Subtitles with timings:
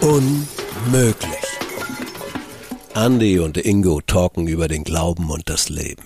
[0.00, 1.30] Unmöglich.
[2.94, 6.02] Andy und Ingo talken über den Glauben und das Leben.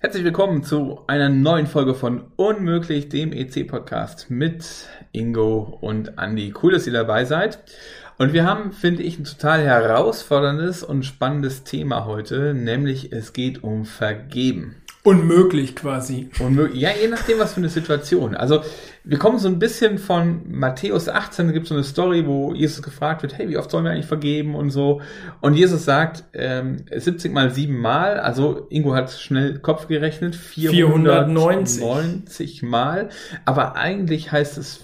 [0.00, 4.64] Herzlich willkommen zu einer neuen Folge von Unmöglich, dem EC-Podcast mit
[5.12, 6.54] Ingo und Andy.
[6.62, 7.58] Cool, dass ihr dabei seid.
[8.16, 13.62] Und wir haben, finde ich, ein total herausforderndes und spannendes Thema heute, nämlich es geht
[13.62, 14.76] um Vergeben.
[15.06, 16.30] Unmöglich quasi.
[16.40, 16.80] Unmöglich.
[16.80, 18.34] Ja, je nachdem, was für eine Situation.
[18.34, 18.62] Also,
[19.04, 22.54] wir kommen so ein bisschen von Matthäus 18, da gibt es so eine Story, wo
[22.54, 25.02] Jesus gefragt wird, hey, wie oft sollen wir eigentlich vergeben und so.
[25.42, 31.80] Und Jesus sagt, ähm, 70 mal 7 mal, also Ingo hat schnell Kopf gerechnet, 490,
[31.80, 33.10] 490 mal.
[33.44, 34.80] Aber eigentlich heißt es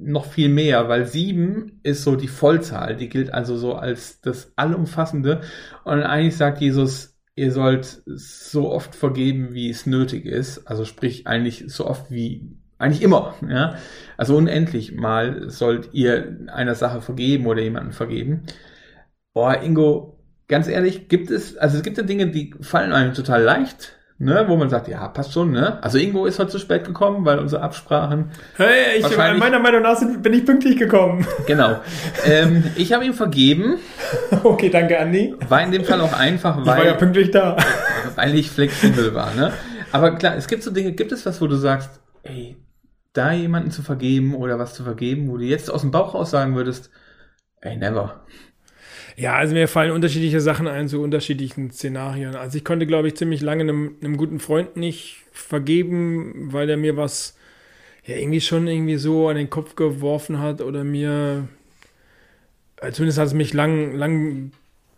[0.00, 4.50] noch viel mehr, weil 7 ist so die Vollzahl, die gilt also so als das
[4.56, 5.42] Allumfassende.
[5.84, 10.66] Und eigentlich sagt Jesus, ihr sollt so oft vergeben, wie es nötig ist.
[10.66, 13.34] Also sprich eigentlich so oft wie eigentlich immer.
[13.48, 13.76] Ja?
[14.16, 18.42] Also unendlich mal sollt ihr einer Sache vergeben oder jemanden vergeben.
[19.34, 23.42] Boah, Ingo, ganz ehrlich, gibt es, also es gibt ja Dinge, die fallen einem total
[23.42, 25.82] leicht ne, wo man sagt, ja, passt schon, ne?
[25.82, 28.32] Also Ingo ist heute zu spät gekommen, weil unsere Absprachen.
[28.56, 31.26] Hey, ich, meiner Meinung nach sind, bin ich pünktlich gekommen.
[31.46, 31.80] Genau.
[32.26, 33.78] ähm, ich habe ihm vergeben.
[34.44, 35.34] Okay, danke, Andi.
[35.48, 36.62] War in dem Fall auch einfach, weil.
[36.62, 37.56] Ich war ja pünktlich da.
[38.16, 39.52] Weil ich flexibel war, ne?
[39.92, 42.56] Aber klar, es gibt so Dinge, gibt es was, wo du sagst, ey,
[43.12, 46.30] da jemanden zu vergeben oder was zu vergeben, wo du jetzt aus dem Bauch raus
[46.30, 46.90] sagen würdest,
[47.60, 48.24] ey, never.
[49.16, 52.36] Ja, also mir fallen unterschiedliche Sachen ein zu unterschiedlichen Szenarien.
[52.36, 56.76] Also ich konnte, glaube ich, ziemlich lange einem, einem guten Freund nicht vergeben, weil er
[56.76, 57.36] mir was
[58.04, 61.48] ja irgendwie schon irgendwie so an den Kopf geworfen hat oder mir
[62.92, 64.52] zumindest hat es mich lang, lang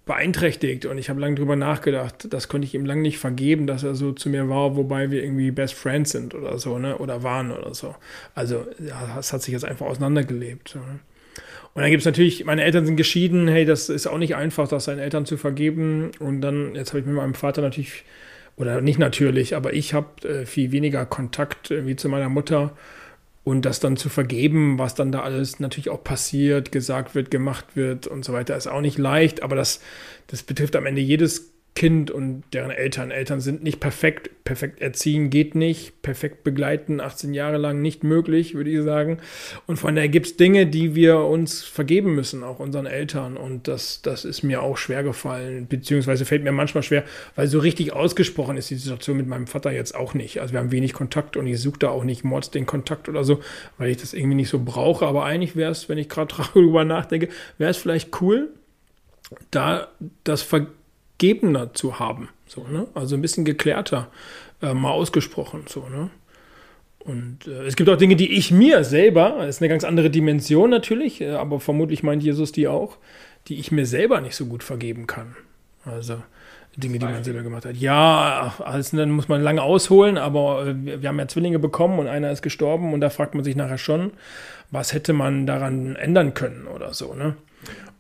[0.07, 2.27] beeinträchtigt und ich habe lange drüber nachgedacht.
[2.31, 5.23] Das konnte ich ihm lang nicht vergeben, dass er so zu mir war, wobei wir
[5.23, 6.99] irgendwie Best Friends sind oder so, ne?
[6.99, 7.95] Oder waren oder so.
[8.35, 10.75] Also, ja, das hat sich jetzt einfach auseinandergelebt.
[10.75, 11.01] Ne?
[11.75, 14.67] Und dann gibt es natürlich, meine Eltern sind geschieden, hey, das ist auch nicht einfach,
[14.67, 16.11] das seinen Eltern zu vergeben.
[16.19, 18.05] Und dann, jetzt habe ich mit meinem Vater natürlich,
[18.57, 22.73] oder nicht natürlich, aber ich habe äh, viel weniger Kontakt äh, wie zu meiner Mutter.
[23.43, 27.75] Und das dann zu vergeben, was dann da alles natürlich auch passiert, gesagt wird, gemacht
[27.75, 29.81] wird und so weiter, ist auch nicht leicht, aber das,
[30.27, 33.11] das betrifft am Ende jedes Kind und deren Eltern.
[33.11, 34.31] Eltern sind nicht perfekt.
[34.45, 36.03] Perfekt erziehen geht nicht.
[36.03, 39.19] Perfekt begleiten 18 Jahre lang nicht möglich, würde ich sagen.
[39.67, 43.37] Und von daher gibt es Dinge, die wir uns vergeben müssen, auch unseren Eltern.
[43.37, 47.05] Und das, das ist mir auch schwer gefallen, beziehungsweise fällt mir manchmal schwer,
[47.37, 50.41] weil so richtig ausgesprochen ist die Situation mit meinem Vater jetzt auch nicht.
[50.41, 53.23] Also wir haben wenig Kontakt und ich suche da auch nicht mords den Kontakt oder
[53.23, 53.41] so,
[53.79, 55.07] weil ich das irgendwie nicht so brauche.
[55.07, 58.49] Aber eigentlich wäre es, wenn ich gerade darüber nachdenke, wäre es vielleicht cool,
[59.53, 59.89] da
[60.25, 60.80] das Vergeben
[61.21, 62.29] gegebener zu haben.
[62.47, 62.87] So, ne?
[62.95, 64.09] Also ein bisschen geklärter,
[64.63, 65.65] äh, mal ausgesprochen.
[65.69, 66.11] So, ne?
[66.99, 70.11] Und äh, es gibt auch Dinge, die ich mir selber, das ist eine ganz andere
[70.11, 72.97] Dimension natürlich, äh, aber vermutlich meint Jesus die auch,
[73.47, 75.37] die ich mir selber nicht so gut vergeben kann.
[75.85, 76.23] Also
[76.77, 77.77] Dinge, die man selber gemacht hat.
[77.77, 81.99] Ja, also dann muss man lange ausholen, aber äh, wir, wir haben ja Zwillinge bekommen
[81.99, 84.13] und einer ist gestorben und da fragt man sich nachher schon,
[84.71, 87.37] was hätte man daran ändern können oder so, ne?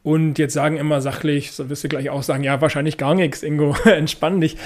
[0.02, 3.42] Und jetzt sagen immer sachlich, so wirst du gleich auch sagen, ja, wahrscheinlich gar nichts,
[3.42, 4.56] Ingo, entspann dich.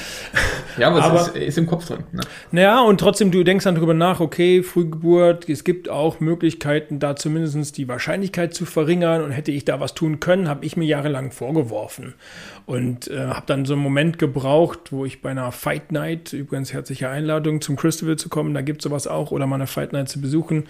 [0.79, 2.05] Ja, aber, aber es ist, ist, im Kopf drin.
[2.13, 2.21] Ne?
[2.53, 7.17] Naja, und trotzdem, du denkst dann drüber nach, okay, Frühgeburt, es gibt auch Möglichkeiten, da
[7.17, 10.85] zumindest die Wahrscheinlichkeit zu verringern und hätte ich da was tun können, habe ich mir
[10.85, 12.15] jahrelang vorgeworfen.
[12.67, 16.73] Und äh, habe dann so einen Moment gebraucht, wo ich bei einer Fight Night, übrigens
[16.73, 19.93] herzliche Einladung zum Christabel zu kommen, da gibt es sowas auch, oder mal eine Fight
[19.93, 20.65] Night zu besuchen,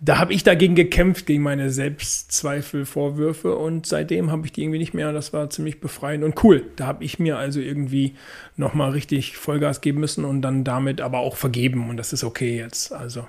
[0.00, 4.80] da habe ich dagegen gekämpft, gegen meine Selbstzweifel, Vorwürfe und seitdem habe ich die irgendwie
[4.80, 5.12] nicht mehr.
[5.12, 6.64] Das war ziemlich befreiend und cool.
[6.74, 8.16] Da habe ich mir also irgendwie
[8.56, 12.58] nochmal richtig Vollgas geben müssen und dann damit aber auch vergeben und das ist okay
[12.58, 12.92] jetzt.
[12.92, 13.26] Also.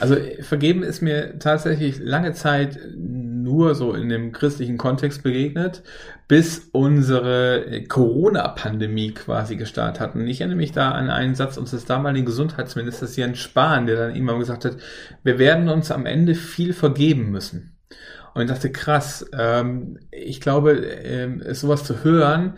[0.00, 5.82] Also vergeben ist mir tatsächlich lange Zeit nur so in dem christlichen Kontext begegnet,
[6.26, 10.14] bis unsere Corona-Pandemie quasi gestartet hat.
[10.14, 14.16] Und ich erinnere mich da an einen Satz unseres damaligen Gesundheitsministers Jens Spahn, der dann
[14.16, 14.78] immer gesagt hat,
[15.22, 17.74] wir werden uns am Ende viel vergeben müssen.
[18.34, 22.54] Und ich dachte, krass, ähm, ich glaube, ähm, sowas zu hören,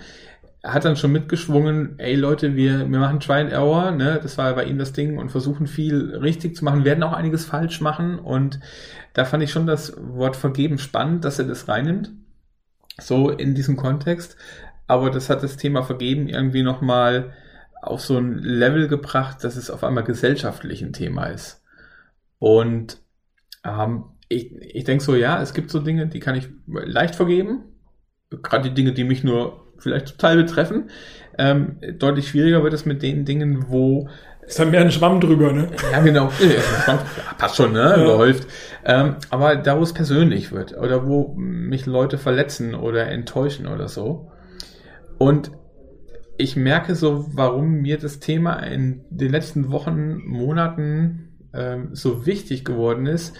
[0.64, 4.19] hat dann schon mitgeschwungen, ey Leute, wir, wir machen Try and Error, ne?
[4.20, 7.44] Das war bei ihm das Ding und versuchen viel richtig zu machen, werden auch einiges
[7.44, 8.19] falsch machen.
[8.19, 8.58] Und
[9.12, 12.12] da fand ich schon das Wort vergeben spannend, dass er das reinnimmt.
[12.99, 14.37] So in diesem Kontext.
[14.87, 17.32] Aber das hat das Thema Vergeben irgendwie nochmal
[17.82, 21.62] auf so ein Level gebracht, dass es auf einmal gesellschaftlich ein Thema ist.
[22.38, 22.99] Und
[23.64, 27.64] ähm, ich, ich denke so, ja, es gibt so Dinge, die kann ich leicht vergeben.
[28.43, 30.90] Gerade die Dinge, die mich nur vielleicht total betreffen.
[31.38, 34.08] Ähm, deutlich schwieriger wird es mit den Dingen, wo
[34.46, 35.69] Ist dann mehr ein Schwamm drüber, ne?
[35.90, 36.31] Ja, genau.
[36.40, 36.99] Ja,
[37.37, 37.94] passt schon, ne?
[37.96, 38.02] Ja.
[38.05, 38.46] Überhäuft.
[38.84, 43.88] Ähm, aber da, wo es persönlich wird oder wo mich Leute verletzen oder enttäuschen oder
[43.88, 44.31] so.
[45.19, 45.50] Und
[46.38, 52.64] ich merke so, warum mir das Thema in den letzten Wochen, Monaten ähm, so wichtig
[52.64, 53.34] geworden ist,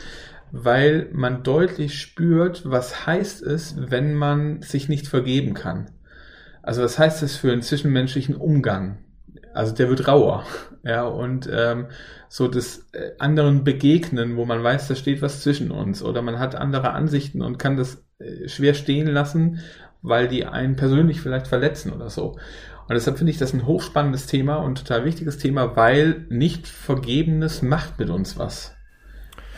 [0.53, 5.91] weil man deutlich spürt, was heißt es, wenn man sich nicht vergeben kann.
[6.63, 8.99] Also was heißt es für einen zwischenmenschlichen Umgang?
[9.55, 10.45] Also der wird rauer,
[10.83, 11.87] ja, und ähm,
[12.29, 16.39] so des äh, anderen Begegnen, wo man weiß, da steht was zwischen uns oder man
[16.39, 19.61] hat andere Ansichten und kann das äh, schwer stehen lassen,
[20.03, 22.37] weil die einen persönlich vielleicht verletzen oder so.
[22.89, 27.63] Und deshalb finde ich das ein hochspannendes Thema und total wichtiges Thema, weil nicht Vergebenes
[27.63, 28.76] macht mit uns was.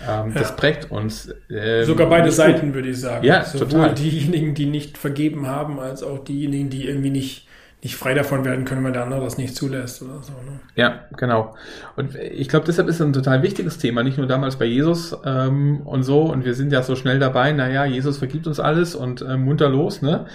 [0.07, 0.39] Ähm, ja.
[0.41, 1.35] Das prägt uns.
[1.51, 3.25] Ähm, Sogar beide Seiten, würde ich sagen.
[3.25, 3.95] Ja, Sowohl total.
[3.95, 7.48] diejenigen, die nicht vergeben haben, als auch diejenigen, die irgendwie nicht
[7.83, 10.33] nicht frei davon werden können, weil der andere das nicht zulässt oder so.
[10.33, 10.59] Ne?
[10.75, 11.55] Ja, genau.
[11.95, 15.17] Und ich glaube, deshalb ist es ein total wichtiges Thema, nicht nur damals bei Jesus
[15.25, 16.23] ähm, und so.
[16.23, 19.69] Und wir sind ja so schnell dabei, naja, Jesus vergibt uns alles und äh, munter
[19.69, 20.27] los, ne?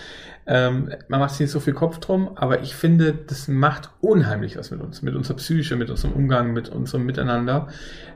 [0.45, 4.57] Ähm, man macht sich nicht so viel Kopf drum, aber ich finde, das macht unheimlich
[4.57, 7.68] was mit uns, mit unserer Psyche, mit unserem Umgang, mit unserem Miteinander,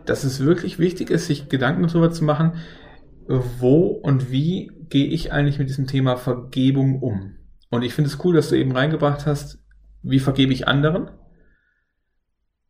[0.06, 2.53] dass es wirklich wichtig ist, sich Gedanken darüber zu machen,
[3.27, 7.36] wo und wie gehe ich eigentlich mit diesem Thema Vergebung um.
[7.69, 9.59] Und ich finde es cool, dass du eben reingebracht hast,
[10.01, 11.09] wie vergebe ich anderen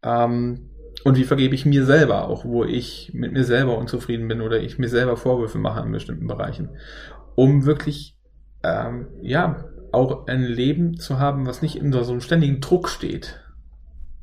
[0.04, 0.70] ähm,
[1.04, 4.60] und wie vergebe ich mir selber, auch wo ich mit mir selber unzufrieden bin oder
[4.60, 6.70] ich mir selber Vorwürfe mache in bestimmten Bereichen,
[7.36, 8.18] um wirklich
[8.64, 13.40] ähm, ja, auch ein Leben zu haben, was nicht unter so einem ständigen Druck steht.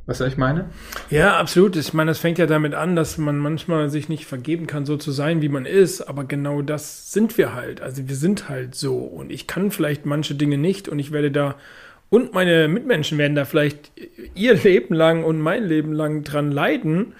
[0.06, 0.66] Was ich meine?
[1.08, 1.76] Ja, absolut.
[1.76, 4.98] Ich meine, das fängt ja damit an, dass man manchmal sich nicht vergeben kann, so
[4.98, 6.02] zu sein, wie man ist.
[6.02, 7.80] Aber genau das sind wir halt.
[7.80, 8.98] Also wir sind halt so.
[8.98, 11.56] Und ich kann vielleicht manche Dinge nicht und ich werde da
[12.10, 13.90] und meine Mitmenschen werden da vielleicht
[14.34, 17.14] ihr Leben lang und mein Leben lang dran leiden.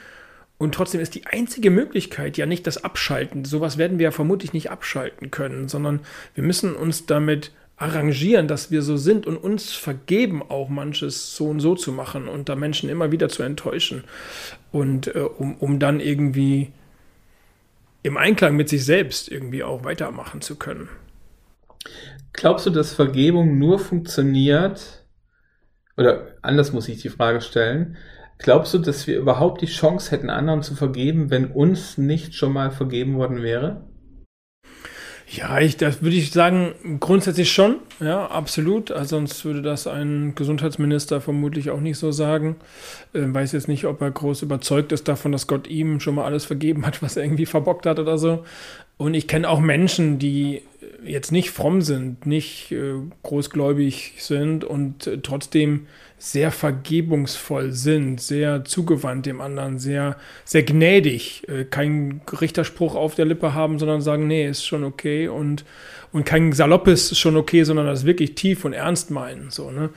[0.56, 3.44] Und trotzdem ist die einzige Möglichkeit ja nicht das Abschalten.
[3.44, 6.00] Sowas werden wir ja vermutlich nicht abschalten können, sondern
[6.36, 11.46] wir müssen uns damit arrangieren, dass wir so sind und uns vergeben, auch manches so
[11.46, 14.04] und so zu machen und da Menschen immer wieder zu enttäuschen.
[14.70, 16.72] Und äh, um, um dann irgendwie
[18.02, 20.88] im Einklang mit sich selbst irgendwie auch weitermachen zu können.
[22.32, 25.04] Glaubst du, dass Vergebung nur funktioniert,
[25.96, 27.96] oder anders muss ich die Frage stellen,
[28.38, 32.52] Glaubst du, dass wir überhaupt die Chance hätten, anderen zu vergeben, wenn uns nicht schon
[32.52, 33.84] mal vergeben worden wäre?
[35.26, 38.90] Ja, ich, das würde ich sagen, grundsätzlich schon, ja, absolut.
[38.90, 42.56] Also sonst würde das ein Gesundheitsminister vermutlich auch nicht so sagen.
[43.14, 46.24] Äh, weiß jetzt nicht, ob er groß überzeugt ist davon, dass Gott ihm schon mal
[46.24, 48.44] alles vergeben hat, was er irgendwie verbockt hat oder so.
[48.96, 50.62] Und ich kenne auch Menschen, die
[51.02, 55.87] jetzt nicht fromm sind, nicht äh, großgläubig sind und äh, trotzdem
[56.19, 63.26] sehr vergebungsvoll sind, sehr zugewandt dem anderen, sehr, sehr gnädig, äh, keinen Richterspruch auf der
[63.26, 65.64] Lippe haben, sondern sagen, nee, ist schon okay und,
[66.12, 69.91] und kein Saloppes schon okay, sondern das wirklich tief und ernst meinen, so, ne?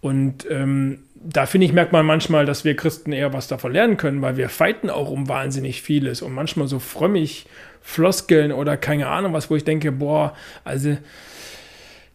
[0.00, 3.96] Und ähm, da finde ich, merkt man manchmal, dass wir Christen eher was davon lernen
[3.96, 7.46] können, weil wir fighten auch um wahnsinnig vieles und manchmal so frömmig
[7.86, 10.34] Floskeln oder keine Ahnung was, wo ich denke, boah,
[10.64, 10.96] also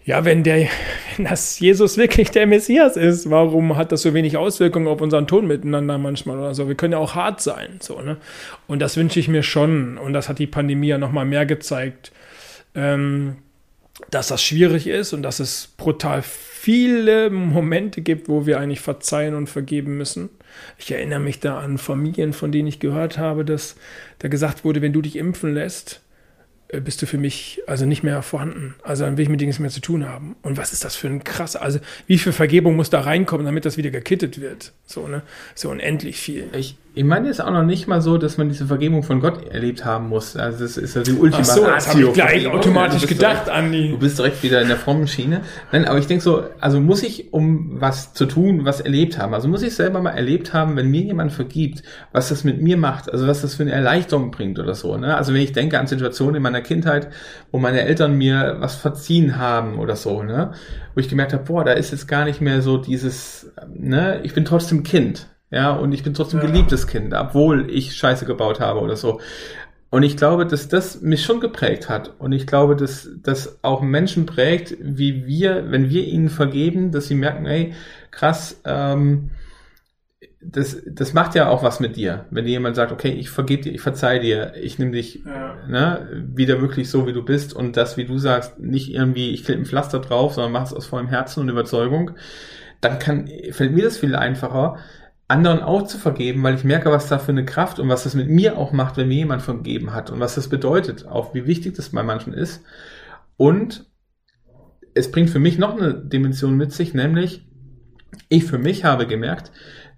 [0.04, 0.68] ja, wenn der,
[1.16, 5.28] wenn das Jesus wirklich der Messias ist, warum hat das so wenig Auswirkungen auf unseren
[5.28, 6.68] Ton miteinander manchmal oder so?
[6.68, 8.18] Wir können ja auch hart sein, so, ne?
[8.68, 10.00] Und das wünsche ich mir schon.
[10.00, 12.12] Und das hat die Pandemie ja nochmal mehr gezeigt,
[12.74, 13.36] ähm,
[14.10, 19.36] dass das schwierig ist und dass es brutal viele Momente gibt, wo wir eigentlich verzeihen
[19.36, 20.30] und vergeben müssen.
[20.78, 23.76] Ich erinnere mich da an Familien, von denen ich gehört habe, dass
[24.20, 26.02] da gesagt wurde, wenn du dich impfen lässt,
[26.70, 28.76] äh, bist du für mich also nicht mehr vorhanden.
[28.84, 30.36] Also dann will ich mit dir nichts mehr zu tun haben.
[30.42, 33.66] Und was ist das für ein krasser, also wie viel Vergebung muss da reinkommen, damit
[33.66, 34.74] das wieder gekittet wird?
[34.86, 35.24] So, ne?
[35.56, 36.48] So unendlich viel.
[36.56, 39.22] Ich, ich meine, es ist auch noch nicht mal so, dass man diese Vergebung von
[39.22, 40.36] Gott erlebt haben muss.
[40.36, 43.50] Also das ist ja die Ultima Ach so, das habe ich gleich automatisch gedacht, direkt,
[43.50, 43.92] Andi.
[43.92, 45.40] Du bist direkt wieder in der frommen Schiene.
[45.72, 49.34] Nein, aber ich denke so, also muss ich, um was zu tun, was erlebt haben,
[49.34, 52.76] also muss ich selber mal erlebt haben, wenn mir jemand vergibt, was das mit mir
[52.76, 54.98] macht, also was das für eine Erleichterung bringt oder so.
[54.98, 55.16] Ne?
[55.16, 57.08] Also wenn ich denke an Situationen in meiner Kindheit,
[57.54, 60.52] wo meine Eltern mir was verziehen haben oder so, ne?
[60.96, 64.34] wo ich gemerkt habe, boah, da ist jetzt gar nicht mehr so dieses, ne, ich
[64.34, 65.30] bin trotzdem Kind.
[65.52, 66.46] Ja, und ich bin trotzdem ja.
[66.46, 69.20] geliebtes Kind, obwohl ich Scheiße gebaut habe oder so.
[69.92, 72.14] Und ich glaube, dass das mich schon geprägt hat.
[72.20, 77.08] Und ich glaube, dass das auch Menschen prägt, wie wir, wenn wir ihnen vergeben, dass
[77.08, 77.74] sie merken, ey,
[78.12, 79.32] krass, ähm,
[80.42, 83.64] das, das macht ja auch was mit dir, wenn dir jemand sagt, okay, ich vergebe
[83.64, 85.58] dir, ich verzeih dir, ich nehme dich ja.
[85.68, 89.44] ne, wieder wirklich so, wie du bist und das, wie du sagst, nicht irgendwie, ich
[89.44, 92.12] klebe ein Pflaster drauf, sondern mach es aus vollem Herzen und Überzeugung,
[92.80, 94.78] dann kann, fällt mir das viel einfacher,
[95.30, 98.16] anderen auch zu vergeben, weil ich merke, was da für eine Kraft und was das
[98.16, 101.46] mit mir auch macht, wenn mir jemand vergeben hat und was das bedeutet, auch wie
[101.46, 102.64] wichtig das bei manchen ist.
[103.38, 103.86] Und
[104.96, 107.48] es bringt für mich noch eine Dimension mit sich, nämlich
[108.28, 109.52] ich für mich habe gemerkt,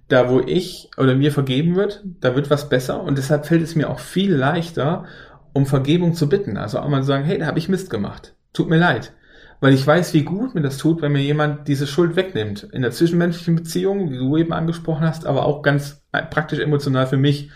[0.09, 3.75] da wo ich oder mir vergeben wird, da wird was besser und deshalb fällt es
[3.75, 5.05] mir auch viel leichter,
[5.53, 6.57] um Vergebung zu bitten.
[6.57, 8.35] Also auch mal zu sagen, hey, da habe ich Mist gemacht.
[8.51, 9.13] Tut mir leid.
[9.61, 12.67] Weil ich weiß, wie gut mir das tut, wenn mir jemand diese Schuld wegnimmt.
[12.73, 17.17] In der zwischenmenschlichen Beziehung, wie du eben angesprochen hast, aber auch ganz praktisch emotional für
[17.17, 17.51] mich.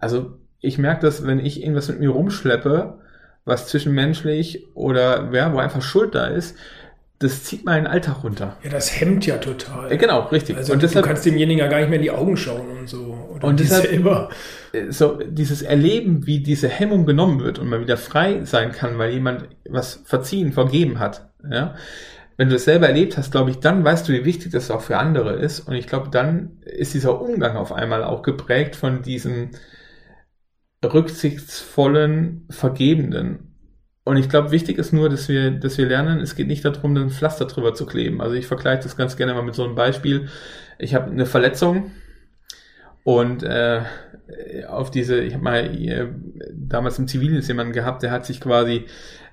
[0.00, 2.98] Also ich merke das, wenn ich irgendwas mit mir rumschleppe,
[3.44, 6.56] was zwischenmenschlich oder wer, wo einfach Schuld da ist,
[7.20, 8.56] das zieht meinen Alltag runter.
[8.64, 9.90] Ja, das hemmt ja total.
[9.90, 10.56] Ja, genau, richtig.
[10.56, 12.88] Also und du deshalb, kannst demjenigen ja gar nicht mehr in die Augen schauen und
[12.88, 13.28] so.
[13.32, 14.28] Oder und deshalb, selber.
[14.72, 18.98] Äh, so dieses Erleben, wie diese Hemmung genommen wird und man wieder frei sein kann,
[18.98, 21.30] weil jemand was verziehen, vergeben hat.
[21.50, 21.74] Ja?
[22.36, 24.80] Wenn du es selber erlebt hast, glaube ich, dann weißt du, wie wichtig das auch
[24.80, 25.60] für andere ist.
[25.60, 29.50] Und ich glaube, dann ist dieser Umgang auf einmal auch geprägt von diesem
[30.84, 33.54] rücksichtsvollen, vergebenden.
[34.04, 36.94] Und ich glaube, wichtig ist nur, dass wir, dass wir lernen, es geht nicht darum,
[36.96, 38.20] ein Pflaster drüber zu kleben.
[38.20, 40.28] Also ich vergleiche das ganz gerne mal mit so einem Beispiel.
[40.78, 41.92] Ich habe eine Verletzung
[43.02, 43.82] und äh,
[44.68, 46.08] auf diese, ich habe mal äh,
[46.52, 48.86] damals im Zivildienst jemanden gehabt, der hat sich quasi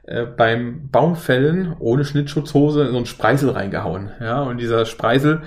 [0.04, 4.12] äh, beim Baumfällen ohne Schnittschutzhose so ein Spreisel reingehauen.
[4.20, 5.42] Ja, und dieser Spreisel,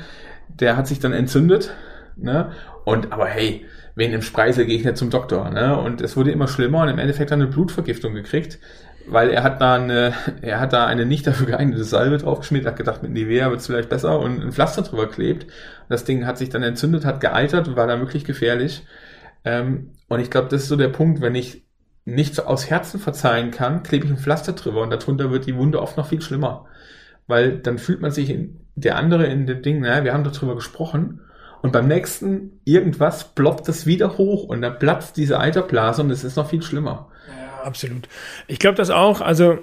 [0.49, 1.73] der hat sich dann entzündet.
[2.17, 2.53] Ne?
[2.85, 5.51] Und aber hey, wen im Spreisel gehe ich nicht zum Doktor.
[5.51, 5.77] Ne?
[5.79, 8.59] Und es wurde immer schlimmer und im Endeffekt hat er eine Blutvergiftung gekriegt
[9.07, 12.77] weil er hat da eine, er hat da eine nicht dafür geeignete Salbe draufgeschmiert, hat
[12.77, 15.47] gedacht, mit Nivea wird es vielleicht besser und ein Pflaster drüber klebt.
[15.89, 18.87] Das Ding hat sich dann entzündet, hat geeitert, war dann wirklich gefährlich.
[19.45, 21.64] Ähm, und ich glaube, das ist so der Punkt, wenn ich
[22.05, 25.57] nicht so aus Herzen verzeihen kann, klebe ich ein Pflaster drüber und darunter wird die
[25.57, 26.67] Wunde oft noch viel schlimmer.
[27.27, 30.33] Weil dann fühlt man sich in, der andere in dem Ding, naja, wir haben doch
[30.33, 31.21] drüber gesprochen.
[31.63, 36.23] Und beim nächsten irgendwas ploppt das wieder hoch und dann platzt diese Eiterblase und es
[36.23, 37.09] ist noch viel schlimmer
[37.65, 38.09] absolut.
[38.47, 39.21] Ich glaube das auch.
[39.21, 39.59] Also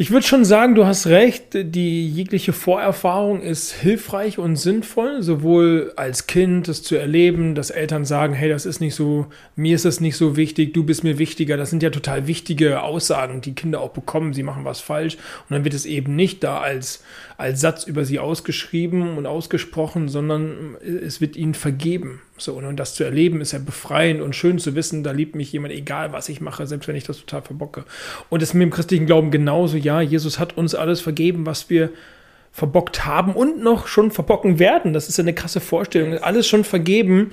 [0.00, 5.92] ich würde schon sagen, du hast recht, die jegliche Vorerfahrung ist hilfreich und sinnvoll, sowohl
[5.96, 9.26] als Kind das zu erleben, dass Eltern sagen, hey, das ist nicht so,
[9.56, 11.56] mir ist das nicht so wichtig, du bist mir wichtiger.
[11.56, 15.54] Das sind ja total wichtige Aussagen, die Kinder auch bekommen, sie machen was falsch und
[15.54, 17.02] dann wird es eben nicht da als,
[17.38, 22.20] als Satz über sie ausgeschrieben und ausgesprochen, sondern es wird ihnen vergeben.
[22.36, 25.52] So, und das zu erleben ist ja befreiend und schön zu wissen, da liebt mich
[25.52, 27.84] jemand, egal was ich mache, selbst wenn ich das total verbocke.
[28.28, 31.70] Und es ist mit dem christlichen Glauben genauso, ja, Jesus hat uns alles vergeben, was
[31.70, 31.90] wir
[32.50, 34.92] verbockt haben und noch schon verbocken werden.
[34.92, 36.18] Das ist ja eine krasse Vorstellung.
[36.18, 37.30] Alles schon vergeben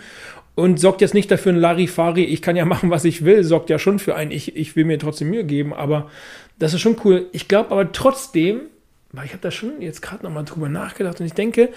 [0.53, 3.71] und sorgt jetzt nicht dafür ein Larifari, ich kann ja machen, was ich will, sorgt
[3.71, 6.11] ja schon für ein, ich, ich will mir trotzdem Mühe geben, aber
[6.59, 7.25] das ist schon cool.
[7.31, 8.61] Ich glaube aber trotzdem,
[9.23, 11.69] ich habe da schon jetzt gerade nochmal drüber nachgedacht und ich denke,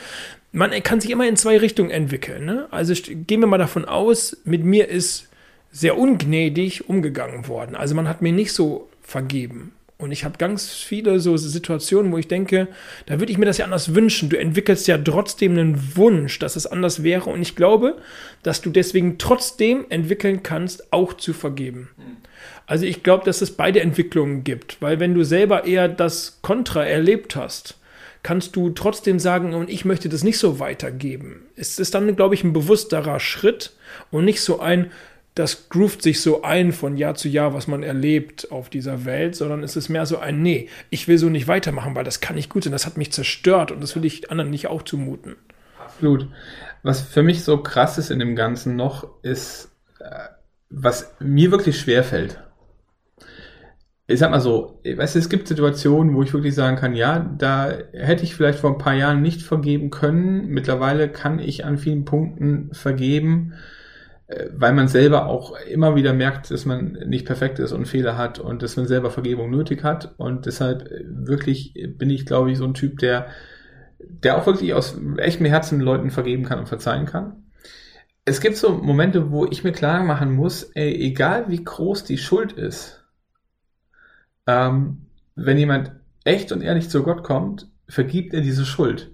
[0.53, 2.45] man kann sich immer in zwei Richtungen entwickeln.
[2.45, 2.67] Ne?
[2.71, 5.29] Also gehen wir mal davon aus, mit mir ist
[5.71, 7.77] sehr ungnädig umgegangen worden.
[7.77, 9.73] Also man hat mir nicht so vergeben.
[10.01, 12.69] Und ich habe ganz viele so Situationen, wo ich denke,
[13.07, 14.29] da würde ich mir das ja anders wünschen.
[14.29, 17.29] Du entwickelst ja trotzdem einen Wunsch, dass es anders wäre.
[17.29, 17.97] Und ich glaube,
[18.45, 21.89] dass du deswegen trotzdem entwickeln kannst, auch zu vergeben.
[22.67, 24.81] Also ich glaube, dass es beide Entwicklungen gibt.
[24.81, 27.77] Weil wenn du selber eher das Kontra erlebt hast,
[28.23, 31.47] kannst du trotzdem sagen, und ich möchte das nicht so weitergeben.
[31.57, 33.73] Es ist dann, glaube ich, ein bewussterer Schritt
[34.13, 34.93] und nicht so ein,
[35.39, 39.37] das groovt sich so ein von Jahr zu Jahr, was man erlebt auf dieser Welt,
[39.37, 42.37] sondern es ist mehr so ein, nee, ich will so nicht weitermachen, weil das kann
[42.37, 45.37] nicht gut sein, das hat mich zerstört und das will ich anderen nicht auch zumuten.
[45.79, 46.29] Absolut.
[46.83, 50.29] Was für mich so krass ist in dem Ganzen noch, ist, äh,
[50.71, 52.43] was mir wirklich schwer fällt
[54.11, 57.19] ich sag mal so, weißt du, es gibt Situationen, wo ich wirklich sagen kann, ja,
[57.37, 60.47] da hätte ich vielleicht vor ein paar Jahren nicht vergeben können.
[60.47, 63.53] Mittlerweile kann ich an vielen Punkten vergeben,
[64.53, 68.39] weil man selber auch immer wieder merkt, dass man nicht perfekt ist und Fehler hat
[68.39, 70.15] und dass man selber Vergebung nötig hat.
[70.19, 73.29] Und deshalb äh, wirklich bin ich, glaube ich, so ein Typ, der,
[73.99, 77.45] der auch wirklich aus echtem Herzen Leuten vergeben kann und verzeihen kann.
[78.27, 82.19] Es gibt so Momente, wo ich mir klar machen muss, ey, egal wie groß die
[82.19, 83.03] Schuld ist,
[84.47, 85.93] ähm, wenn jemand
[86.25, 89.11] echt und ehrlich zu Gott kommt, vergibt er diese Schuld.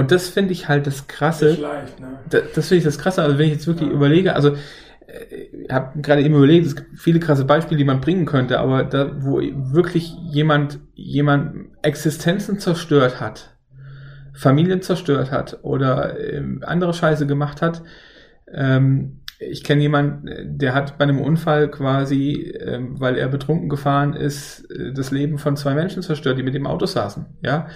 [0.00, 1.52] Und das finde ich halt das Krasse.
[1.60, 2.20] Leicht, ne?
[2.30, 3.22] Das, das finde ich das Krasse.
[3.22, 3.94] Also wenn ich jetzt wirklich ja.
[3.94, 8.00] überlege, also ich äh, habe gerade eben überlegt, es gibt viele krasse Beispiele, die man
[8.00, 13.54] bringen könnte, aber da, wo wirklich jemand, jemand Existenzen zerstört hat,
[14.32, 17.82] Familien zerstört hat oder äh, andere Scheiße gemacht hat,
[18.50, 24.14] ähm, ich kenne jemanden, der hat bei einem Unfall quasi, ähm, weil er betrunken gefahren
[24.14, 27.26] ist, äh, das Leben von zwei Menschen zerstört, die mit dem Auto saßen.
[27.42, 27.68] Ja,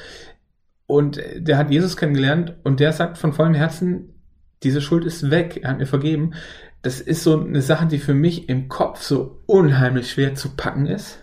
[0.87, 4.15] und der hat Jesus kennengelernt und der sagt von vollem Herzen,
[4.63, 6.35] diese Schuld ist weg, er hat mir vergeben.
[6.83, 10.87] Das ist so eine Sache, die für mich im Kopf so unheimlich schwer zu packen
[10.87, 11.19] ist.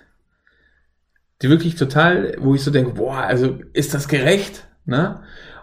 [1.41, 4.67] Die wirklich total, wo ich so denke, boah, also ist das gerecht?
[4.85, 5.21] Ne?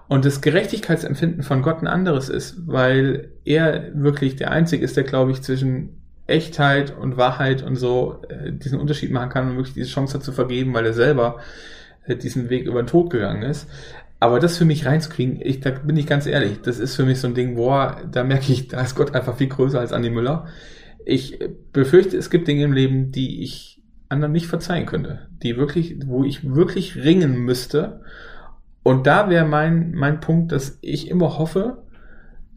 [0.08, 5.04] Und das Gerechtigkeitsempfinden von Gott ein anderes ist, weil er wirklich der Einzige ist, der,
[5.04, 9.74] glaube ich, zwischen Echtheit und Wahrheit und so äh, diesen Unterschied machen kann und wirklich
[9.74, 11.40] diese Chance hat zu vergeben, weil er selber
[12.14, 13.68] diesen Weg über den Tod gegangen ist.
[14.20, 17.20] Aber das für mich reinzukriegen, ich, da bin ich ganz ehrlich, das ist für mich
[17.20, 20.10] so ein Ding, boah, da merke ich, da ist Gott einfach viel größer als Andi
[20.10, 20.48] Müller.
[21.04, 21.38] Ich
[21.72, 26.24] befürchte, es gibt Dinge im Leben, die ich anderen nicht verzeihen könnte, die wirklich, wo
[26.24, 28.00] ich wirklich ringen müsste.
[28.82, 31.84] Und da wäre mein, mein Punkt, dass ich immer hoffe,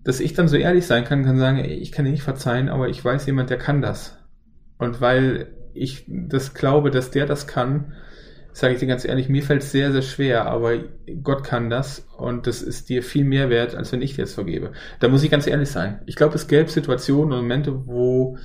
[0.03, 2.89] dass ich dann so ehrlich sein kann, kann sagen, ich kann dir nicht verzeihen, aber
[2.89, 4.17] ich weiß jemand, der kann das.
[4.77, 7.93] Und weil ich das glaube, dass der das kann,
[8.53, 10.77] sage ich dir ganz ehrlich, mir fällt es sehr, sehr schwer, aber
[11.23, 14.33] Gott kann das und das ist dir viel mehr wert, als wenn ich dir das
[14.33, 14.71] vergebe.
[14.99, 16.01] Da muss ich ganz ehrlich sein.
[16.05, 18.37] Ich glaube, es gäbe Situationen und Momente, wo,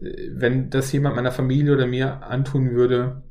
[0.00, 3.22] äh, wenn das jemand meiner Familie oder mir antun würde,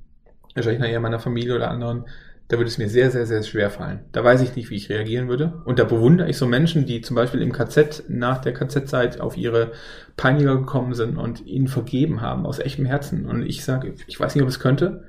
[0.56, 2.06] wahrscheinlich nachher meiner Familie oder anderen,
[2.50, 4.00] da würde es mir sehr, sehr, sehr schwer fallen.
[4.12, 5.62] Da weiß ich nicht, wie ich reagieren würde.
[5.66, 9.38] Und da bewundere ich so Menschen, die zum Beispiel im KZ nach der KZ-Zeit auf
[9.38, 9.72] ihre
[10.18, 13.28] Peiniger gekommen sind und ihnen vergeben haben aus echtem Herzen.
[13.28, 15.04] Und ich sage, ich weiß nicht, ob es könnte,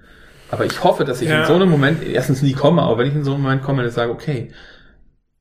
[0.50, 1.40] aber ich hoffe, dass ich ja.
[1.40, 3.82] in so einem Moment erstens nie komme, aber wenn ich in so einem Moment komme,
[3.82, 4.50] dann sage, okay,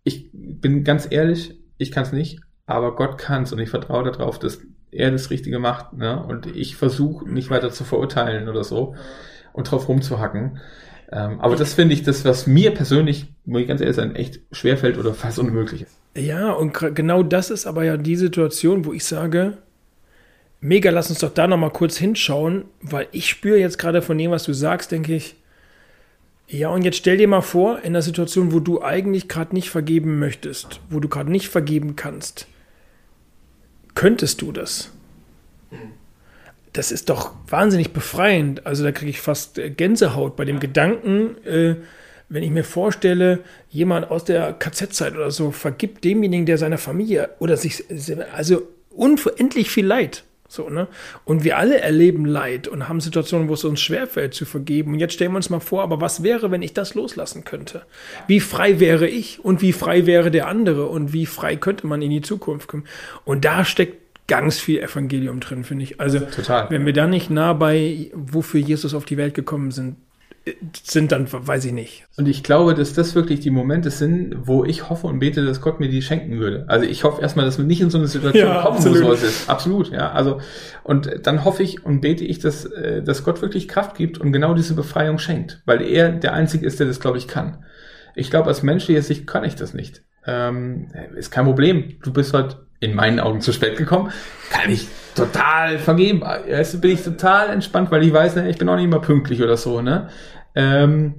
[0.04, 4.04] ich bin ganz ehrlich, ich kann es nicht, aber Gott kann es und ich vertraue
[4.04, 4.60] darauf, dass
[4.92, 5.94] er das Richtige macht.
[5.94, 6.24] Ne?
[6.24, 8.96] Und ich versuche nicht weiter zu verurteilen oder so
[9.54, 10.60] und drauf rumzuhacken.
[11.12, 14.42] Ähm, aber das finde ich das, was mir persönlich, muss ich ganz ehrlich sein, echt
[14.52, 15.98] schwerfällt oder fast unmöglich ist.
[16.16, 19.58] Ja, und genau das ist aber ja die Situation, wo ich sage,
[20.62, 24.32] Mega, lass uns doch da nochmal kurz hinschauen, weil ich spüre jetzt gerade von dem,
[24.32, 25.36] was du sagst, denke ich,
[26.48, 29.70] ja, und jetzt stell dir mal vor, in der Situation, wo du eigentlich gerade nicht
[29.70, 32.48] vergeben möchtest, wo du gerade nicht vergeben kannst,
[33.94, 34.92] könntest du das?
[36.74, 38.66] Das ist doch wahnsinnig befreiend.
[38.66, 41.76] Also da kriege ich fast äh, Gänsehaut bei dem Gedanken, äh,
[42.30, 47.30] wenn ich mir vorstelle, jemand aus der KZ-Zeit oder so vergibt demjenigen, der seiner Familie
[47.40, 47.86] oder sich,
[48.34, 50.88] also unendlich viel Leid so, ne?
[51.26, 54.94] Und wir alle erleben Leid und haben Situationen, wo es uns schwerfällt zu vergeben.
[54.94, 57.84] Und jetzt stellen wir uns mal vor, aber was wäre, wenn ich das loslassen könnte?
[58.26, 62.02] Wie frei wäre ich und wie frei wäre der andere und wie frei könnte man
[62.02, 62.86] in die Zukunft kommen?
[63.26, 66.00] Und da steckt ganz viel Evangelium drin, finde ich.
[66.00, 66.70] Also, Total.
[66.72, 69.98] wenn wir da nicht nah bei, wofür Jesus auf die Welt gekommen sind,
[70.84, 72.06] sind, dann weiß ich nicht.
[72.18, 75.62] Und ich glaube, dass das wirklich die Momente sind, wo ich hoffe und bete, dass
[75.62, 76.66] Gott mir die schenken würde.
[76.68, 79.00] Also ich hoffe erstmal, dass wir nicht in so eine Situation ja, kommen, absolut.
[79.00, 79.50] wo sowas ist.
[79.50, 80.12] Absolut, ja.
[80.12, 80.40] Also,
[80.84, 84.32] und dann hoffe ich und bete ich, dass, äh, dass Gott wirklich Kraft gibt und
[84.32, 85.62] genau diese Befreiung schenkt.
[85.66, 87.64] Weil er der Einzige ist, der das, glaube ich, kann.
[88.16, 90.04] Ich glaube, als menschliche Sicht kann ich das nicht.
[90.26, 91.96] Ähm, ist kein Problem.
[92.04, 94.12] Du bist halt in meinen Augen zu spät gekommen.
[94.50, 96.24] Kann ich total vergeben.
[96.48, 99.42] Erst bin ich total entspannt, weil ich weiß, ne, ich bin auch nicht immer pünktlich
[99.42, 100.10] oder so, ne?
[100.56, 101.16] Ähm,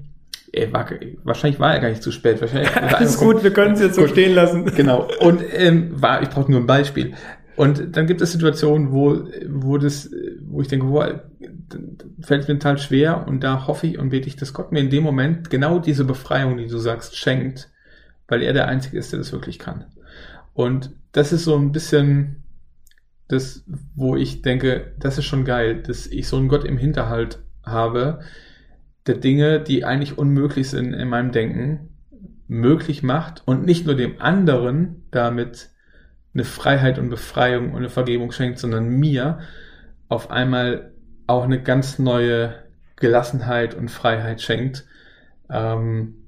[0.52, 0.88] er war,
[1.22, 2.40] wahrscheinlich war er gar nicht zu spät.
[2.40, 4.64] Wahrscheinlich Alles gut, wir können es jetzt so stehen lassen.
[4.76, 5.08] Genau.
[5.20, 7.14] Und ähm, war, ich brauche nur ein Beispiel.
[7.56, 10.10] Und dann gibt es Situationen, wo, wo das,
[10.42, 11.04] wo ich denke, wo
[12.22, 14.90] fällt mir total schwer und da hoffe ich und bete ich, dass Gott mir in
[14.90, 17.70] dem Moment genau diese Befreiung, die du sagst, schenkt,
[18.28, 19.84] weil er der Einzige ist, der das wirklich kann.
[20.54, 22.44] Und das ist so ein bisschen
[23.28, 23.64] das,
[23.94, 28.20] wo ich denke, das ist schon geil, dass ich so einen Gott im Hinterhalt habe,
[29.06, 31.88] der Dinge, die eigentlich unmöglich sind in meinem Denken,
[32.48, 35.70] möglich macht und nicht nur dem anderen damit
[36.34, 39.40] eine Freiheit und Befreiung und eine Vergebung schenkt, sondern mir
[40.08, 40.92] auf einmal
[41.26, 42.54] auch eine ganz neue
[42.96, 44.86] Gelassenheit und Freiheit schenkt,
[45.48, 46.19] ähm,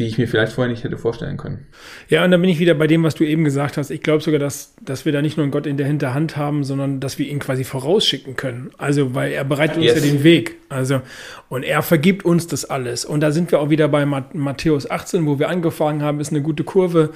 [0.00, 1.66] die ich mir vielleicht vorher nicht hätte vorstellen können.
[2.08, 3.90] Ja, und dann bin ich wieder bei dem, was du eben gesagt hast.
[3.90, 6.64] Ich glaube sogar, dass, dass wir da nicht nur einen Gott in der Hinterhand haben,
[6.64, 8.70] sondern dass wir ihn quasi vorausschicken können.
[8.78, 9.94] Also, weil er bereitet yes.
[9.94, 10.56] uns ja den Weg.
[10.70, 11.02] Also,
[11.50, 13.04] und er vergibt uns das alles.
[13.04, 16.40] Und da sind wir auch wieder bei Matthäus 18, wo wir angefangen haben, ist eine
[16.40, 17.10] gute Kurve.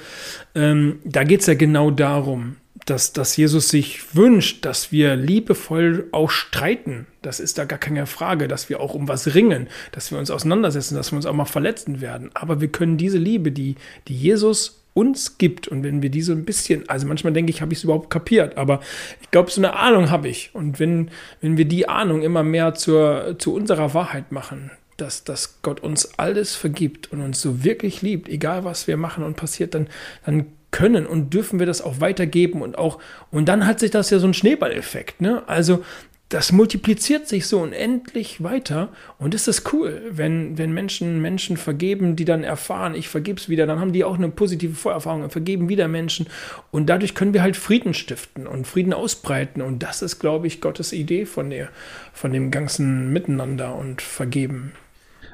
[0.53, 6.07] Ähm, da geht es ja genau darum, dass, dass Jesus sich wünscht, dass wir liebevoll
[6.11, 7.07] auch streiten.
[7.23, 10.29] Das ist da gar keine Frage, dass wir auch um was ringen, dass wir uns
[10.29, 12.29] auseinandersetzen, dass wir uns auch mal verletzen werden.
[12.35, 13.75] Aber wir können diese Liebe, die,
[14.07, 17.73] die Jesus uns gibt und wenn wir diese ein bisschen, also manchmal denke ich, habe
[17.73, 18.79] ich es überhaupt kapiert, aber
[19.21, 20.51] ich glaube, so eine Ahnung habe ich.
[20.53, 25.61] Und wenn, wenn wir die Ahnung immer mehr zur, zu unserer Wahrheit machen, dass, dass
[25.61, 29.73] Gott uns alles vergibt und uns so wirklich liebt, egal was wir machen und passiert,
[29.73, 29.87] dann,
[30.25, 30.45] dann
[30.75, 32.99] können und dürfen wir das auch weitergeben und auch,
[33.31, 35.41] und dann hat sich das ja so ein Schneeballeffekt, ne?
[35.47, 35.85] Also,
[36.27, 42.17] das multipliziert sich so unendlich weiter und ist das cool, wenn, wenn Menschen Menschen vergeben,
[42.17, 45.69] die dann erfahren, ich vergeb's wieder, dann haben die auch eine positive Vorerfahrung und vergeben
[45.69, 46.25] wieder Menschen
[46.71, 50.59] und dadurch können wir halt Frieden stiften und Frieden ausbreiten und das ist, glaube ich,
[50.59, 51.69] Gottes Idee von der,
[52.11, 54.73] von dem ganzen Miteinander und Vergeben.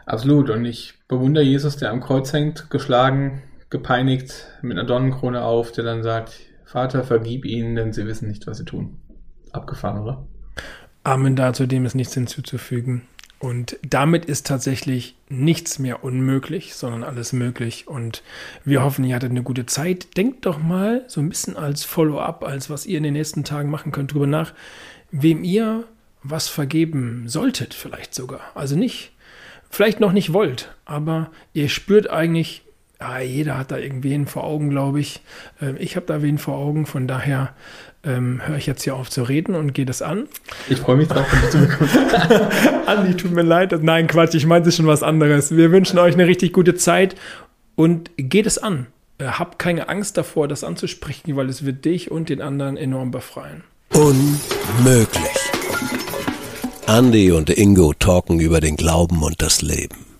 [0.05, 5.71] Absolut und ich bewundere Jesus, der am Kreuz hängt, geschlagen, gepeinigt, mit einer Dornenkrone auf,
[5.71, 8.99] der dann sagt, Vater, vergib ihnen, denn sie wissen nicht, was sie tun.
[9.51, 10.27] Abgefahren, oder?
[11.03, 13.01] Amen, dazu dem ist nichts hinzuzufügen.
[13.39, 17.87] Und damit ist tatsächlich nichts mehr unmöglich, sondern alles möglich.
[17.87, 18.21] Und
[18.63, 20.15] wir hoffen, ihr hattet eine gute Zeit.
[20.15, 23.71] Denkt doch mal so ein bisschen als Follow-up, als was ihr in den nächsten Tagen
[23.71, 24.53] machen könnt, drüber nach,
[25.09, 25.85] wem ihr
[26.21, 28.41] was vergeben solltet, vielleicht sogar.
[28.53, 29.11] Also nicht,
[29.71, 32.61] vielleicht noch nicht wollt, aber ihr spürt eigentlich,
[33.01, 35.21] ja, jeder hat da irgendwen vor Augen, glaube ich.
[35.61, 37.53] Ähm, ich habe da wen vor Augen, von daher
[38.03, 40.27] ähm, höre ich jetzt hier auf zu reden und gehe das an.
[40.69, 41.97] Ich freue mich drauf, wenn du zurückkommst.
[42.85, 43.73] Andi, tut mir leid.
[43.81, 45.55] Nein, Quatsch, ich meinte schon was anderes.
[45.55, 47.15] Wir wünschen euch eine richtig gute Zeit
[47.75, 48.87] und geht es an.
[49.17, 53.09] Äh, habt keine Angst davor, das anzusprechen, weil es wird dich und den anderen enorm
[53.09, 53.63] befreien.
[53.93, 55.21] Unmöglich.
[56.85, 60.10] Andi und Ingo talken über den Glauben und das Leben.